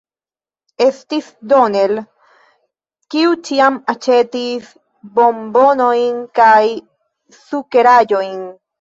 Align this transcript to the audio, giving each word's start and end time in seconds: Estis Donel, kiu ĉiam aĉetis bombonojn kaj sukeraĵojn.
Estis 0.85 1.27
Donel, 1.51 1.93
kiu 3.15 3.37
ĉiam 3.49 3.79
aĉetis 3.95 4.75
bombonojn 5.21 6.21
kaj 6.43 6.59
sukeraĵojn. 7.47 8.39